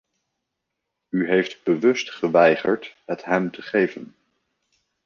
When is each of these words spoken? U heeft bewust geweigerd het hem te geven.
U 1.09 1.27
heeft 1.29 1.63
bewust 1.63 2.11
geweigerd 2.11 2.95
het 3.05 3.25
hem 3.25 3.51
te 3.51 3.61
geven. 3.61 4.15